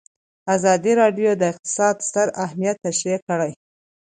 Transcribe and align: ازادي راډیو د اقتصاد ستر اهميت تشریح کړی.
ازادي 0.55 0.93
راډیو 1.01 1.31
د 1.37 1.41
اقتصاد 1.51 1.95
ستر 2.07 2.27
اهميت 2.45 2.77
تشریح 2.85 3.17
کړی. 3.27 3.51